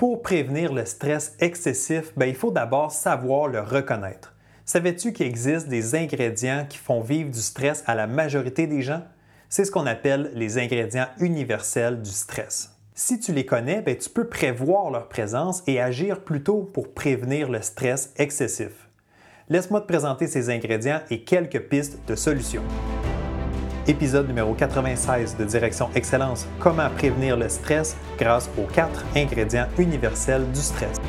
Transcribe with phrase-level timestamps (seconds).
[0.00, 4.34] Pour prévenir le stress excessif, ben, il faut d'abord savoir le reconnaître.
[4.64, 9.02] Savais-tu qu'il existe des ingrédients qui font vivre du stress à la majorité des gens?
[9.50, 12.74] C'est ce qu'on appelle les ingrédients universels du stress.
[12.94, 16.94] Si tu les connais, ben, tu peux prévoir leur présence et agir plus tôt pour
[16.94, 18.88] prévenir le stress excessif.
[19.50, 22.64] Laisse-moi te présenter ces ingrédients et quelques pistes de solutions.
[23.86, 30.46] Épisode numéro 96 de Direction Excellence, comment prévenir le stress grâce aux quatre ingrédients universels
[30.52, 31.00] du stress.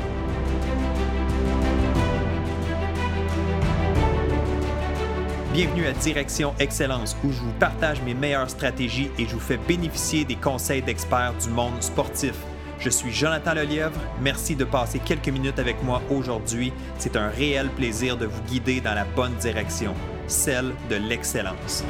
[5.52, 9.58] Bienvenue à Direction Excellence où je vous partage mes meilleures stratégies et je vous fais
[9.58, 12.34] bénéficier des conseils d'experts du monde sportif.
[12.78, 14.00] Je suis Jonathan Lelièvre.
[14.22, 16.72] Merci de passer quelques minutes avec moi aujourd'hui.
[16.98, 19.94] C'est un réel plaisir de vous guider dans la bonne direction,
[20.26, 21.84] celle de l'excellence.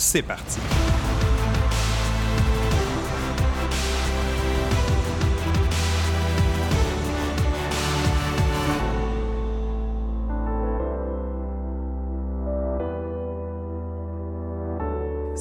[0.00, 0.60] C'est parti.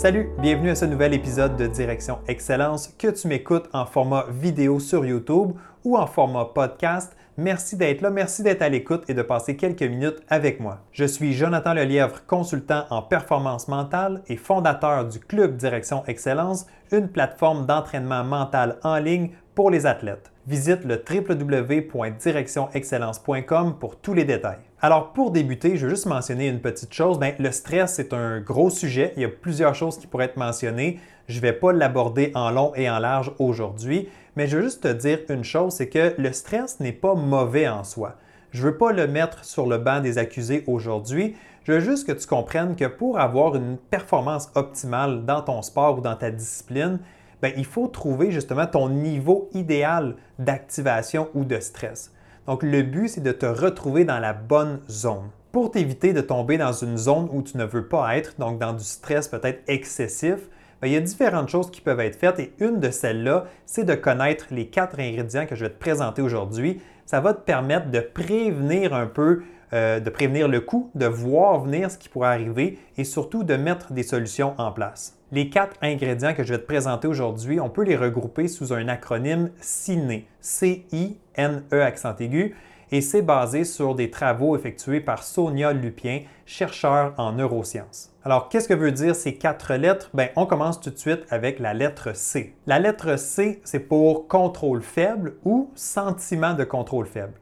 [0.08, 4.80] Salut, bienvenue à ce nouvel épisode de Direction Excellence que tu m'écoutes en format vidéo
[4.80, 5.52] sur YouTube
[5.84, 7.14] ou en format podcast.
[7.36, 10.80] Merci d'être là, merci d'être à l'écoute et de passer quelques minutes avec moi.
[10.94, 17.10] Je suis Jonathan Lelièvre, consultant en performance mentale et fondateur du Club Direction Excellence, une
[17.10, 20.32] plateforme d'entraînement mental en ligne pour les athlètes.
[20.46, 24.60] Visite le www.directionexcellence.com pour tous les détails.
[24.82, 27.18] Alors pour débuter, je veux juste mentionner une petite chose.
[27.18, 29.14] Bien, le stress, c'est un gros sujet.
[29.16, 31.00] Il y a plusieurs choses qui pourraient être mentionnées.
[31.28, 34.84] Je ne vais pas l'aborder en long et en large aujourd'hui, mais je veux juste
[34.84, 38.14] te dire une chose, c'est que le stress n'est pas mauvais en soi.
[38.52, 41.36] Je ne veux pas le mettre sur le banc des accusés aujourd'hui.
[41.64, 45.98] Je veux juste que tu comprennes que pour avoir une performance optimale dans ton sport
[45.98, 47.00] ou dans ta discipline,
[47.42, 52.12] bien, il faut trouver justement ton niveau idéal d'activation ou de stress.
[52.48, 55.30] Donc, le but, c'est de te retrouver dans la bonne zone.
[55.52, 58.73] Pour t'éviter de tomber dans une zone où tu ne veux pas être, donc dans
[58.73, 60.50] du stress peut-être excessif,
[60.82, 63.84] ben, il y a différentes choses qui peuvent être faites et une de celles-là, c'est
[63.84, 66.80] de connaître les quatre ingrédients que je vais te présenter aujourd'hui.
[67.06, 71.60] Ça va te permettre de prévenir un peu, euh, de prévenir le coup, de voir
[71.60, 75.17] venir ce qui pourrait arriver et surtout de mettre des solutions en place.
[75.32, 78.88] Les quatre ingrédients que je vais te présenter aujourd'hui, on peut les regrouper sous un
[78.88, 82.55] acronyme CINE, C-I-N-E accent aigu,
[82.92, 88.14] et c'est basé sur des travaux effectués par Sonia Lupien, chercheur en neurosciences.
[88.23, 90.10] Alors, qu'est-ce que veut dire ces quatre lettres?
[90.14, 92.55] Bien, on commence tout de suite avec la lettre C.
[92.66, 97.34] La lettre C, c'est pour contrôle faible ou sentiment de contrôle faible.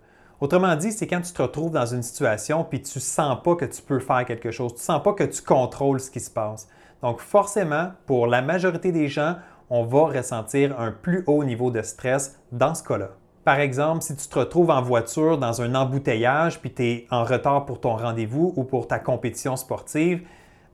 [0.45, 3.65] Autrement dit, c'est quand tu te retrouves dans une situation puis tu sens pas que
[3.65, 6.67] tu peux faire quelque chose, tu sens pas que tu contrôles ce qui se passe.
[7.01, 9.37] Donc forcément, pour la majorité des gens,
[9.71, 13.09] on va ressentir un plus haut niveau de stress dans ce cas-là.
[13.43, 17.23] Par exemple, si tu te retrouves en voiture dans un embouteillage puis tu es en
[17.23, 20.21] retard pour ton rendez-vous ou pour ta compétition sportive,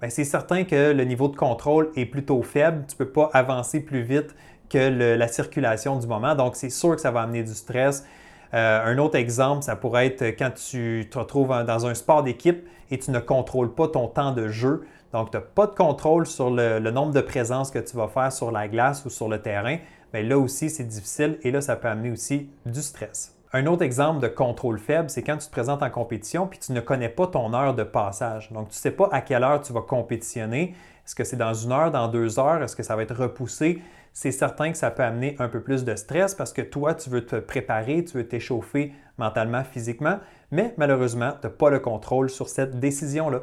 [0.01, 2.83] ben, c'est certain que le niveau de contrôle est plutôt faible.
[2.89, 4.35] Tu ne peux pas avancer plus vite
[4.69, 6.35] que la circulation du moment.
[6.35, 8.05] Donc, c'est sûr que ça va amener du stress.
[8.53, 12.67] Euh, un autre exemple, ça pourrait être quand tu te retrouves dans un sport d'équipe
[12.89, 14.85] et tu ne contrôles pas ton temps de jeu.
[15.13, 18.31] Donc, tu n'as pas de contrôle sur le, nombre de présences que tu vas faire
[18.31, 19.77] sur la glace ou sur le terrain.
[20.13, 23.37] Mais là aussi, c'est difficile et là, ça peut amener aussi du stress.
[23.53, 26.71] Un autre exemple de contrôle faible, c'est quand tu te présentes en compétition puis tu
[26.71, 28.51] ne connais pas ton heure de passage.
[28.51, 30.75] Donc, tu ne sais pas à quelle heure tu vas compétitionner.
[31.05, 32.63] Est-ce que c'est dans une heure, dans deux heures?
[32.63, 33.81] Est-ce que ça va être repoussé?
[34.13, 37.09] C'est certain que ça peut amener un peu plus de stress parce que toi, tu
[37.09, 40.19] veux te préparer, tu veux t'échauffer mentalement, physiquement,
[40.51, 43.41] mais malheureusement, tu n'as pas le contrôle sur cette décision-là.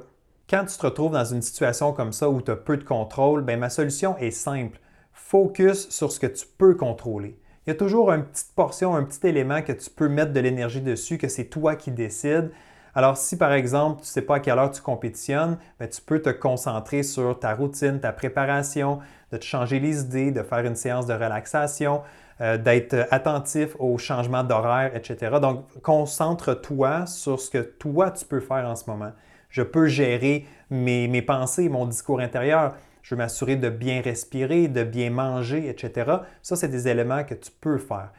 [0.50, 3.42] Quand tu te retrouves dans une situation comme ça où tu as peu de contrôle,
[3.44, 4.78] bien, ma solution est simple.
[5.12, 7.38] Focus sur ce que tu peux contrôler.
[7.66, 10.40] Il y a toujours une petite portion, un petit élément que tu peux mettre de
[10.40, 12.50] l'énergie dessus, que c'est toi qui décides.
[12.94, 16.00] Alors, si par exemple, tu ne sais pas à quelle heure tu compétitionnes, bien, tu
[16.00, 19.00] peux te concentrer sur ta routine, ta préparation,
[19.32, 22.02] de changer les idées, de faire une séance de relaxation,
[22.40, 25.38] euh, d'être attentif aux changements d'horaire, etc.
[25.42, 29.10] Donc, concentre-toi sur ce que toi, tu peux faire en ce moment.
[29.50, 32.74] Je peux gérer mes, pensées, mon discours intérieur.
[33.02, 36.18] Je veux m'assurer de bien respirer, de bien manger, etc.
[36.42, 38.10] Ça, c'est des éléments que tu peux faire.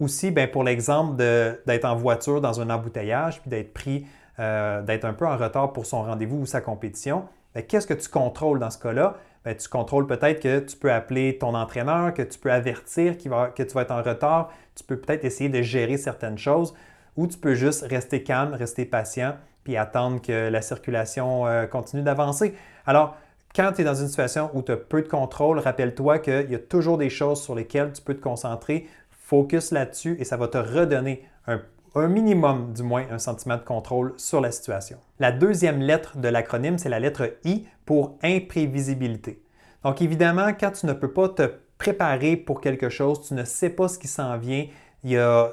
[0.00, 4.06] Aussi, bien, pour l'exemple d'être en voiture dans un embouteillage, puis d'être pris,
[4.40, 7.26] euh, d'être un peu en retard pour son rendez-vous ou sa compétition,
[7.68, 9.16] qu'est-ce que tu contrôles dans ce cas-là?
[9.44, 13.22] Tu contrôles peut-être que tu peux appeler ton entraîneur, que tu peux avertir que
[13.62, 16.74] tu vas être en retard, tu peux peut-être essayer de gérer certaines choses,
[17.16, 22.02] ou tu peux juste rester calme, rester patient, puis attendre que la circulation euh, continue
[22.02, 22.54] d'avancer.
[22.86, 23.16] Alors,
[23.54, 26.54] quand tu es dans une situation où tu as peu de contrôle, rappelle-toi qu'il y
[26.54, 28.88] a toujours des choses sur lesquelles tu peux te concentrer.
[29.10, 31.60] Focus là-dessus et ça va te redonner un,
[31.94, 34.98] un minimum, du moins, un sentiment de contrôle sur la situation.
[35.18, 39.42] La deuxième lettre de l'acronyme, c'est la lettre I pour imprévisibilité.
[39.82, 43.70] Donc évidemment, quand tu ne peux pas te préparer pour quelque chose, tu ne sais
[43.70, 44.66] pas ce qui s'en vient,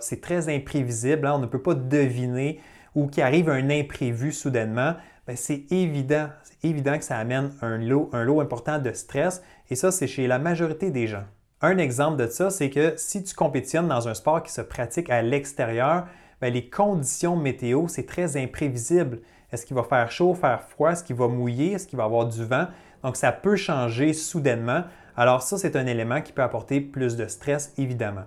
[0.01, 2.59] c'est très imprévisible, hein, on ne peut pas deviner
[2.93, 4.95] ou qu'il arrive un imprévu soudainement,
[5.25, 6.27] ben, c'est évident,
[6.63, 10.27] évident que ça amène un lot, un lot important de stress et ça, c'est chez
[10.27, 11.23] la majorité des gens.
[11.61, 15.09] Un exemple de ça, c'est que si tu compétitionnes dans un sport qui se pratique
[15.09, 16.05] à l'extérieur,
[16.41, 19.21] ben, les conditions météo, c'est très imprévisible.
[19.51, 20.91] Est-ce qu'il va faire chaud, faire froid?
[20.91, 21.73] Est-ce qu'il va mouiller?
[21.73, 22.67] Est-ce qu'il va avoir du vent?
[23.03, 24.83] Donc, ça peut changer soudainement.
[25.15, 28.25] Alors, ça, c'est un élément qui peut apporter plus de stress, évidemment.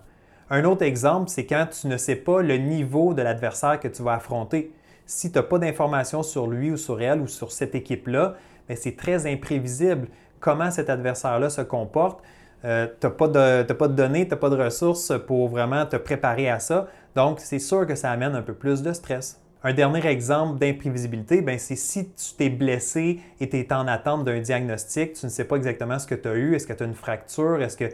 [0.48, 4.02] Un autre exemple, c'est quand tu ne sais pas le niveau de l'adversaire que tu
[4.02, 4.72] vas affronter.
[5.06, 8.34] Si tu n'as pas d'informations sur lui ou sur elle ou sur cette équipe-là,
[8.68, 10.08] ben, c'est très imprévisible
[10.40, 12.20] comment cet adversaire-là se comporte.
[12.64, 15.96] Euh, tu n'as pas, pas, de données, tu n'as pas de ressources pour vraiment te
[15.96, 16.88] préparer à ça.
[17.16, 19.40] Donc, c'est sûr que ça amène un peu plus de stress.
[19.62, 24.24] Un dernier exemple d'imprévisibilité, ben, c'est si tu t'es blessé et tu es en attente
[24.24, 26.82] d'un diagnostic, tu ne sais pas exactement ce que tu as eu, est-ce que tu
[26.82, 27.84] as une fracture, est-ce que...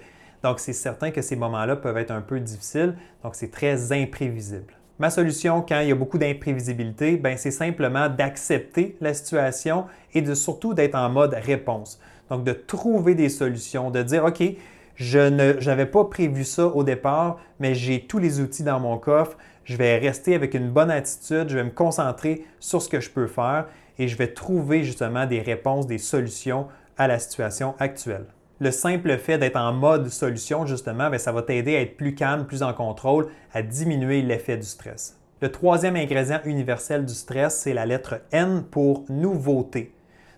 [0.45, 4.75] Donc, c'est certain que ces moments-là peuvent être un peu difficiles, donc c'est très imprévisible.
[4.99, 10.23] Ma solution quand il y a beaucoup d'imprévisibilité, ben, c'est simplement d'accepter la situation et
[10.23, 12.01] de surtout d'être en mode réponse.
[12.31, 14.43] Donc, de trouver des solutions, de dire, OK,
[14.97, 15.29] je
[15.67, 19.77] n'avais pas prévu ça au départ, mais j'ai tous les outils dans mon coffre, je
[19.77, 23.27] vais rester avec une bonne attitude, je vais me concentrer sur ce que je peux
[23.27, 23.67] faire
[23.99, 28.27] et je vais trouver justement des réponses, des solutions à la situation actuelle.
[28.59, 32.15] Le simple fait d'être en mode solution, justement, ben, ça va t'aider à être plus
[32.15, 35.19] calme, plus en contrôle, à diminuer l'effet du stress.
[35.43, 39.93] Le troisième ingrédient universel du stress, c'est la lettre N pour nouveauté.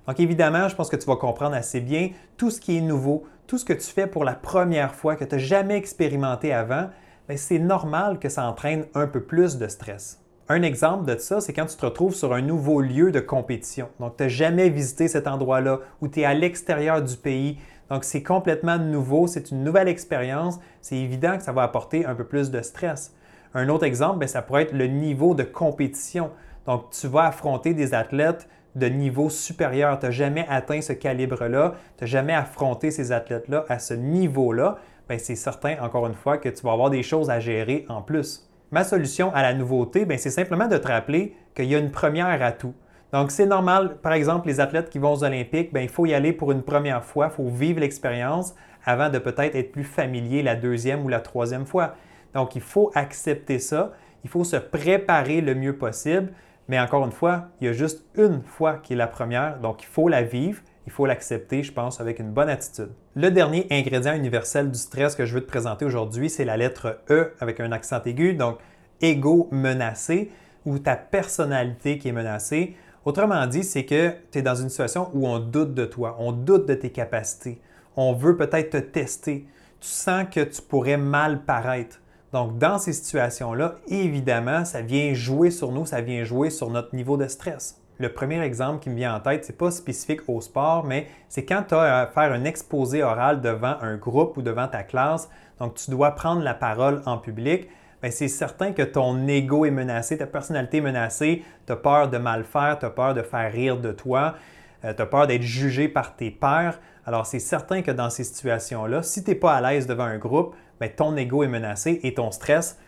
[0.09, 3.25] Donc évidemment, je pense que tu vas comprendre assez bien tout ce qui est nouveau,
[3.47, 6.89] tout ce que tu fais pour la première fois, que tu n'as jamais expérimenté avant,
[7.29, 10.25] ben, c'est normal que ça entraîne un peu plus de stress.
[10.49, 13.91] Un exemple de ça, c'est quand tu te retrouves sur un nouveau lieu de compétition.
[14.01, 17.59] Donc, tu n'as jamais visité cet endroit-là ou tu es à l'extérieur du pays.
[17.91, 20.59] Donc, c'est complètement nouveau, c'est une nouvelle expérience.
[20.81, 23.15] C'est évident que ça va apporter un peu plus de stress.
[23.53, 26.31] Un autre exemple, ben, ça pourrait être le niveau de compétition.
[26.65, 29.99] Donc, tu vas affronter des athlètes de niveau supérieur.
[29.99, 34.79] Tu n'as jamais atteint ce calibre-là, tu n'as jamais affronté ces athlètes-là à ce niveau-là.
[35.09, 38.03] Ben, c'est certain, encore une fois, que tu vas avoir des choses à gérer en
[38.03, 38.49] plus.
[38.71, 41.91] Ma solution à la nouveauté, ben, c'est simplement de te rappeler qu'il y a une
[41.91, 42.75] première à tout.
[43.13, 46.13] Donc, c'est normal, par exemple, les athlètes qui vont aux Olympiques, ben, il faut y
[46.13, 48.55] aller pour une première fois, il faut vivre l'expérience
[48.85, 51.95] avant de peut-être être plus familier la deuxième ou la troisième fois.
[52.35, 53.93] Donc, il faut accepter ça,
[54.25, 56.33] il faut se préparer le mieux possible,
[56.69, 59.83] mais encore une fois, il y a juste une fois qui est la première, donc
[59.83, 62.91] il faut la vivre, il faut l'accepter, je pense, avec une bonne attitude.
[63.15, 67.01] Le dernier ingrédient universel du stress que je veux te présenter aujourd'hui, c'est la lettre
[67.11, 68.59] E avec un accent aigu, donc
[69.01, 70.31] ego menacé
[70.65, 72.77] ou ta personnalité qui est menacée.
[73.05, 76.33] Autrement dit, c'est que tu es dans une situation où on doute de toi, on
[76.33, 77.61] doute de tes capacités,
[77.97, 79.47] on veut peut-être te tester,
[79.81, 82.01] tu sens que tu pourrais mal paraître.
[82.33, 86.95] Donc, dans ces situations-là, évidemment, ça vient jouer sur nous, ça vient jouer sur notre
[86.95, 87.81] niveau de stress.
[87.99, 91.09] Le premier exemple qui me vient en tête, ce n'est pas spécifique au sport, mais
[91.29, 94.83] c'est quand tu as à faire un exposé oral devant un groupe ou devant ta
[94.83, 95.29] classe,
[95.59, 97.69] donc tu dois prendre la parole en public.
[98.01, 102.09] Ben, c'est certain que ton ego est menacé, ta personnalité est menacée, tu as peur
[102.09, 104.37] de mal faire, tu as peur de faire rire de toi,
[104.85, 106.79] euh, tu as peur d'être jugé par tes pairs.
[107.05, 110.19] Alors, c'est certain que dans ces situations-là, si tu n'es pas à l'aise devant un
[110.19, 112.79] groupe, ben, ton ego est menacé et ton stress,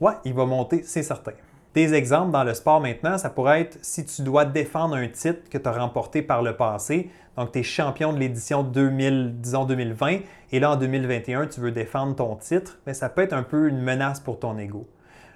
[0.00, 1.32] ouais, il va monter, c'est certain.
[1.74, 5.48] Des exemples dans le sport maintenant, ça pourrait être si tu dois défendre un titre
[5.50, 7.10] que tu as remporté par le passé.
[7.36, 10.18] Donc, tu es champion de l'édition 2000, disons 2020,
[10.52, 13.68] et là en 2021, tu veux défendre ton titre, mais ça peut être un peu
[13.68, 14.86] une menace pour ton ego.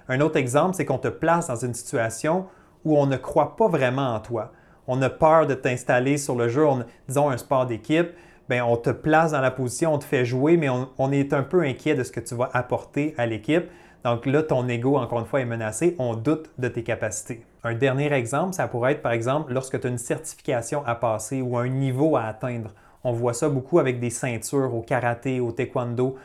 [0.07, 2.45] Un autre exemple, c'est qu'on te place dans une situation
[2.85, 4.53] où on ne croit pas vraiment en toi.
[4.87, 6.65] On a peur de t'installer sur le jeu,
[7.07, 8.11] disons un sport d'équipe,
[8.49, 11.43] ben, on te place dans la position, on te fait jouer, mais on est un
[11.43, 13.65] peu inquiet de ce que tu vas apporter à l'équipe.
[14.03, 15.95] Donc là, ton ego, encore une fois, est menacé.
[15.99, 17.45] On doute de tes capacités.
[17.63, 21.41] Un dernier exemple, ça pourrait être, par exemple, lorsque tu as une certification à passer
[21.41, 22.71] ou un niveau à atteindre.
[23.03, 26.17] On voit ça beaucoup avec des ceintures au karaté, au taekwondo.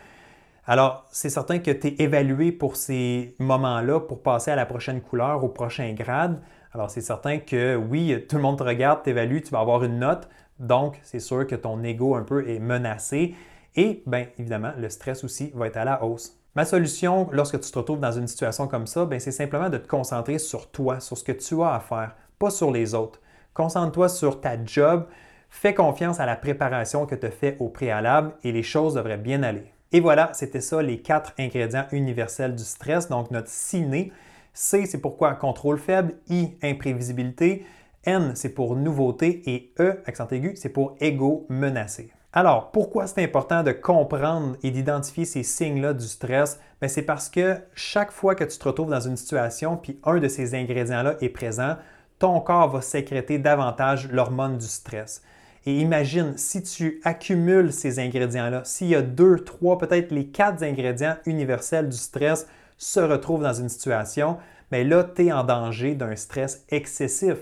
[0.66, 5.02] Alors, c'est certain que tu es évalué pour ces moments-là pour passer à la prochaine
[5.02, 6.40] couleur, au prochain grade.
[6.72, 9.98] Alors, c'est certain que oui, tout le monde te regarde, t'évalue, tu vas avoir une
[9.98, 10.28] note.
[10.58, 13.34] Donc, c'est sûr que ton ego un peu est menacé.
[13.76, 16.38] Et bien évidemment, le stress aussi va être à la hausse.
[16.54, 19.78] Ma solution, lorsque tu te retrouves dans une situation comme ça, ben, c'est simplement de
[19.78, 23.20] te concentrer sur toi, sur ce que tu as à faire, pas sur les autres.
[23.54, 25.06] Concentre-toi sur ta job,
[25.50, 29.18] fais confiance à la préparation que tu as fait au préalable et les choses devraient
[29.18, 29.72] bien aller.
[29.90, 33.08] Et voilà, c'était ça les quatre ingrédients universels du stress.
[33.08, 34.12] Donc notre ciné.
[34.52, 36.14] C, c'est pourquoi contrôle faible.
[36.28, 37.64] I, imprévisibilité.
[38.06, 39.42] N, c'est pour nouveauté.
[39.46, 42.10] Et E, accent aigu, c'est pour ego menacé.
[42.32, 46.58] Alors, pourquoi c'est important de comprendre et d'identifier ces signes-là du stress?
[46.80, 50.18] Ben, c'est parce que chaque fois que tu te retrouves dans une situation, puis un
[50.18, 51.76] de ces ingrédients-là est présent,
[52.18, 55.22] ton corps va sécréter davantage l'hormone du stress.
[55.66, 60.62] Et imagine, si tu accumules ces ingrédients-là, s'il y a deux, trois, peut-être les quatre
[60.62, 62.46] ingrédients universels du stress
[62.76, 64.38] se retrouvent dans une situation,
[64.72, 67.36] mais là, tu es en danger d'un stress excessif.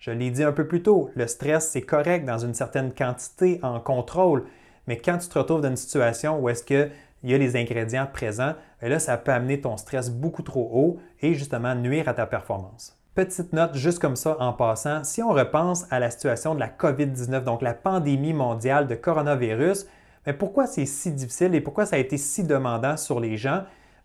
[0.00, 3.60] Je l'ai dit un peu plus tôt, le stress, c'est correct dans une certaine quantité,
[3.62, 4.44] en contrôle,
[4.86, 6.90] mais quand tu te retrouves dans une situation où est-ce qu'il
[7.22, 11.00] y a les ingrédients présents, ben là, ça peut amener ton stress beaucoup trop haut
[11.20, 12.96] et justement nuire à ta performance.
[13.14, 16.68] Petite note juste comme ça en passant, si on repense à la situation de la
[16.68, 19.86] COVID-19, donc la pandémie mondiale de coronavirus,
[20.26, 23.64] mais pourquoi c'est si difficile et pourquoi ça a été si demandant sur les gens?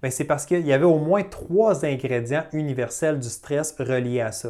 [0.09, 4.49] C'est parce qu'il y avait au moins trois ingrédients universels du stress reliés à ça.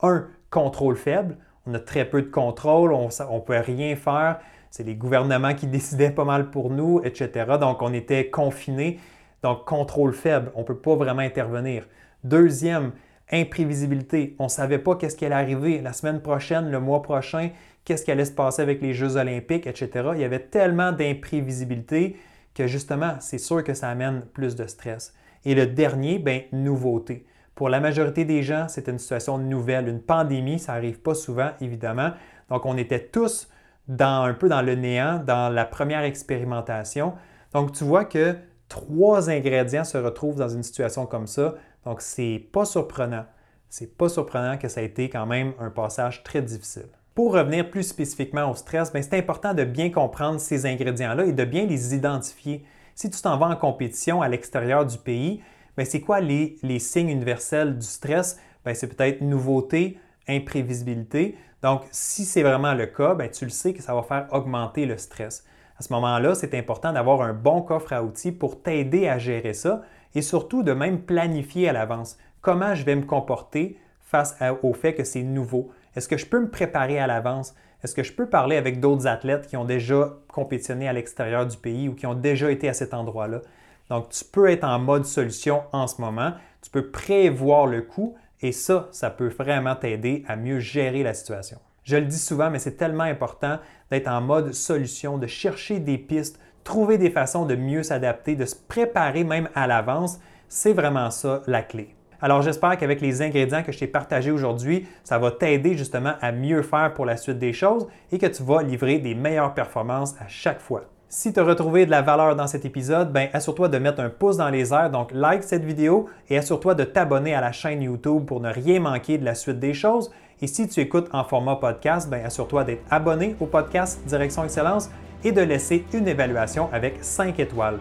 [0.00, 1.36] Un, contrôle faible.
[1.66, 4.40] On a très peu de contrôle, on ne peut rien faire.
[4.70, 7.56] C'est les gouvernements qui décidaient pas mal pour nous, etc.
[7.60, 8.98] Donc, on était confinés.
[9.42, 11.86] Donc, contrôle faible, on ne peut pas vraiment intervenir.
[12.24, 12.92] Deuxième,
[13.30, 14.34] imprévisibilité.
[14.38, 17.50] On ne savait pas qu'est-ce qui allait arriver la semaine prochaine, le mois prochain,
[17.84, 20.10] qu'est-ce qui allait se passer avec les Jeux olympiques, etc.
[20.14, 22.16] Il y avait tellement d'imprévisibilité
[22.54, 25.14] que justement, c'est sûr que ça amène plus de stress.
[25.44, 27.24] Et le dernier, bien, nouveauté.
[27.58, 29.88] Pour la majorité des gens, c'est une situation nouvelle.
[29.88, 32.12] Une pandémie, ça n'arrive pas souvent, évidemment.
[32.50, 33.48] Donc, on était tous
[33.88, 37.14] dans, un peu dans le néant, dans la première expérimentation.
[37.52, 38.36] Donc, tu vois que
[38.68, 41.56] trois ingrédients se retrouvent dans une situation comme ça.
[41.84, 43.24] Donc, c'est pas surprenant.
[43.68, 46.86] C'est pas surprenant que ça a été quand même un passage très difficile.
[47.16, 51.32] Pour revenir plus spécifiquement au stress, ben, c'est important de bien comprendre ces ingrédients-là et
[51.32, 52.64] de bien les identifier.
[52.94, 55.42] Si tu t'en vas en compétition à l'extérieur du pays,
[55.78, 58.40] ben, c'est quoi les, signes universels du stress?
[58.64, 61.36] Ben, c'est peut-être nouveauté, imprévisibilité.
[61.62, 64.98] Donc, si c'est vraiment le cas, tu le sais que ça va faire augmenter le
[64.98, 65.44] stress.
[65.78, 69.54] À ce moment-là, c'est important d'avoir un bon coffre à outils pour t'aider à gérer
[69.54, 69.82] ça
[70.16, 74.94] et surtout de même planifier à l'avance comment je vais me comporter face au fait
[74.94, 75.70] que c'est nouveau.
[75.94, 77.54] Est-ce que je peux me préparer à l'avance?
[77.84, 81.56] Est-ce que je peux parler avec d'autres athlètes qui ont déjà compétitionné à l'extérieur du
[81.56, 83.42] pays ou qui ont déjà été à cet endroit-là?
[83.90, 86.32] Donc, tu peux être en mode solution en ce moment.
[86.62, 91.14] Tu peux prévoir le coût et ça, ça peut vraiment t'aider à mieux gérer la
[91.14, 91.58] situation.
[91.84, 93.58] Je le dis souvent, mais c'est tellement important
[93.90, 98.44] d'être en mode solution, de chercher des pistes, trouver des façons de mieux s'adapter, de
[98.44, 101.94] se préparer même à l'avance, c'est vraiment ça la clé.
[102.20, 106.32] Alors j'espère qu'avec les ingrédients que je t'ai partagés aujourd'hui, ça va t'aider justement à
[106.32, 110.14] mieux faire pour la suite des choses et que tu vas livrer des meilleures performances
[110.20, 110.84] à chaque fois.
[111.10, 114.10] Si tu as retrouvé de la valeur dans cet épisode, ben assure-toi de mettre un
[114.10, 117.80] pouce dans les airs, donc like cette vidéo et assure-toi de t'abonner à la chaîne
[117.80, 120.10] YouTube pour ne rien manquer de la suite des choses.
[120.42, 124.90] Et si tu écoutes en format podcast, ben assure-toi d'être abonné au podcast Direction Excellence
[125.24, 127.78] et de laisser une évaluation avec 5 étoiles.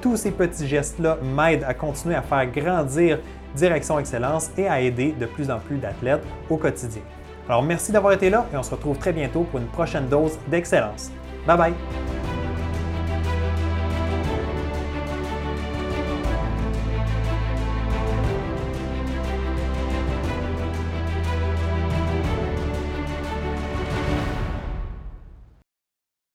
[0.00, 3.18] Tous ces petits gestes-là m'aident à continuer à faire grandir
[3.56, 7.02] Direction Excellence et à aider de plus en plus d'athlètes au quotidien.
[7.48, 10.38] Alors merci d'avoir été là et on se retrouve très bientôt pour une prochaine dose
[10.46, 11.10] d'excellence.
[11.44, 12.07] Bye bye!